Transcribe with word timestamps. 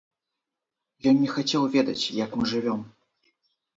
Ён 1.11 1.15
не 1.25 1.29
хацеў 1.35 1.63
ведаць, 1.75 2.05
як 2.25 2.31
мы 2.41 2.51
жывём. 2.55 2.81